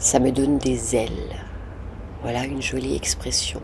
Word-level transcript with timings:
Ça 0.00 0.20
me 0.20 0.30
donne 0.30 0.58
des 0.58 0.94
ailes. 0.94 1.34
Voilà 2.22 2.44
une 2.44 2.62
jolie 2.62 2.94
expression. 2.94 3.60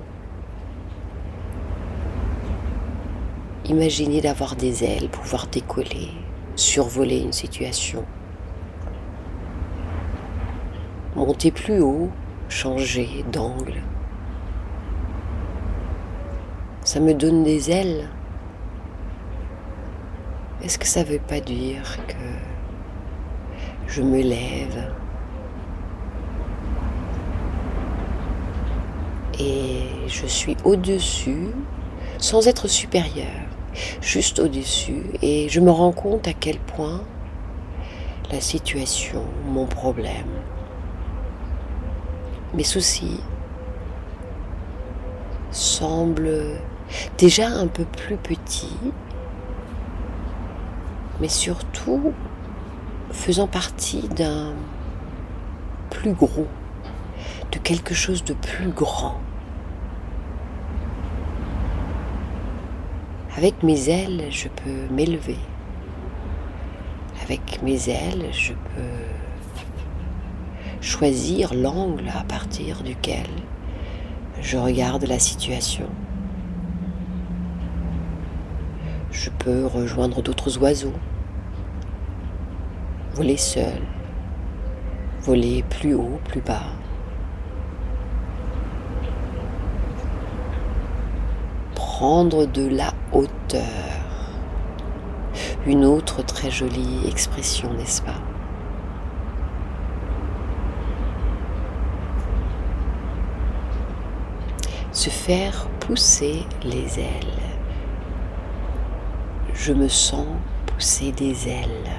Imaginez 3.66 4.20
d'avoir 4.20 4.56
des 4.56 4.82
ailes, 4.82 5.08
pouvoir 5.08 5.46
décoller, 5.46 6.10
survoler 6.56 7.20
une 7.20 7.32
situation. 7.32 8.04
Monter 11.14 11.52
plus 11.52 11.80
haut, 11.80 12.10
changer 12.48 13.24
d'angle. 13.30 13.80
Ça 16.82 16.98
me 16.98 17.14
donne 17.14 17.44
des 17.44 17.70
ailes. 17.70 18.08
Est-ce 20.64 20.80
que 20.80 20.86
ça 20.86 21.04
ne 21.04 21.10
veut 21.10 21.20
pas 21.20 21.38
dire 21.38 21.96
que 22.08 22.14
je 23.86 24.02
me 24.02 24.20
lève 24.20 24.92
et 29.38 29.82
je 30.08 30.26
suis 30.26 30.56
au-dessus 30.64 31.48
sans 32.18 32.46
être 32.48 32.68
supérieur, 32.68 33.26
juste 34.00 34.38
au-dessus. 34.38 35.02
Et 35.22 35.48
je 35.48 35.60
me 35.60 35.70
rends 35.70 35.92
compte 35.92 36.28
à 36.28 36.32
quel 36.32 36.58
point 36.58 37.02
la 38.32 38.40
situation, 38.40 39.22
mon 39.46 39.66
problème, 39.66 40.30
mes 42.54 42.64
soucis 42.64 43.20
semblent 45.50 46.58
déjà 47.18 47.48
un 47.48 47.66
peu 47.66 47.84
plus 47.84 48.16
petits, 48.16 48.78
mais 51.20 51.28
surtout 51.28 52.12
faisant 53.12 53.46
partie 53.46 54.08
d'un 54.08 54.52
plus 55.90 56.12
gros, 56.12 56.48
de 57.54 57.58
quelque 57.60 57.94
chose 57.94 58.24
de 58.24 58.34
plus 58.34 58.70
grand. 58.70 59.20
Avec 63.36 63.62
mes 63.62 63.88
ailes, 63.88 64.26
je 64.30 64.48
peux 64.48 64.92
m'élever. 64.92 65.38
Avec 67.22 67.62
mes 67.62 67.88
ailes, 67.88 68.28
je 68.32 68.52
peux 68.52 69.04
choisir 70.80 71.54
l'angle 71.54 72.08
à 72.08 72.24
partir 72.24 72.82
duquel 72.82 73.30
je 74.40 74.58
regarde 74.58 75.04
la 75.04 75.18
situation. 75.18 75.88
Je 79.12 79.30
peux 79.30 79.64
rejoindre 79.66 80.22
d'autres 80.22 80.58
oiseaux, 80.58 80.98
voler 83.14 83.36
seul, 83.36 83.80
voler 85.22 85.64
plus 85.70 85.94
haut, 85.94 86.18
plus 86.24 86.40
bas. 86.40 86.83
De 92.04 92.68
la 92.68 92.92
hauteur. 93.12 93.62
Une 95.64 95.86
autre 95.86 96.22
très 96.22 96.50
jolie 96.50 97.00
expression, 97.08 97.72
n'est-ce 97.72 98.02
pas? 98.02 98.20
Se 104.92 105.08
faire 105.08 105.66
pousser 105.80 106.44
les 106.62 107.00
ailes. 107.00 107.40
Je 109.54 109.72
me 109.72 109.88
sens 109.88 110.26
pousser 110.66 111.10
des 111.10 111.48
ailes. 111.48 111.90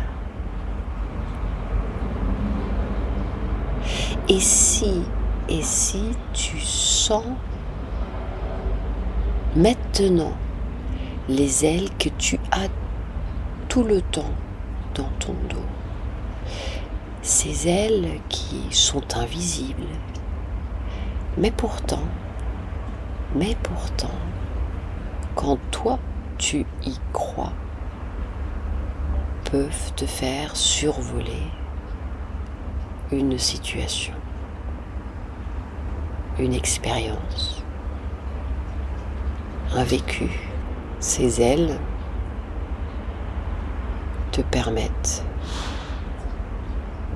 Et 4.30 4.39
si, 4.39 5.02
et 5.50 5.64
si 5.64 6.11
tu 6.31 6.59
sens 6.59 7.26
maintenant 9.56 10.34
les 11.30 11.66
ailes 11.66 11.89
que 11.98 12.10
tu 12.10 12.38
as 12.52 12.67
tout 13.70 13.83
le 13.83 14.02
temps 14.02 14.33
dans 14.93 15.10
ton 15.20 15.33
dos, 15.49 15.66
ces 17.21 17.67
ailes 17.67 18.20
qui 18.27 18.67
sont 18.71 19.17
invisibles, 19.17 19.88
mais 21.38 21.52
pourtant, 21.52 22.04
mais 23.33 23.55
pourtant, 23.64 24.20
quand 25.36 25.58
toi 25.72 25.99
tu 26.37 26.66
y 26.86 26.99
crois, 27.14 27.54
peuvent 29.52 29.93
te 29.95 30.05
faire 30.05 30.55
survoler 30.55 31.48
une 33.11 33.39
situation, 33.39 34.14
une 36.39 36.54
expérience, 36.54 37.64
un 39.75 39.83
vécu. 39.83 40.30
Ces 40.99 41.41
ailes 41.41 41.77
te 44.31 44.41
permettent 44.41 45.23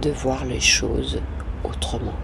de 0.01 0.11
voir 0.11 0.43
les 0.45 0.59
choses 0.59 1.21
autrement. 1.63 2.15